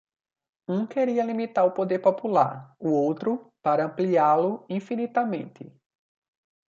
Um 0.67 0.87
queria 0.87 1.23
limitar 1.23 1.63
o 1.63 1.73
poder 1.73 1.99
popular, 1.99 2.75
o 2.79 2.89
outro 2.89 3.53
para 3.61 3.85
ampliá-lo 3.85 4.65
infinitamente. 4.67 5.71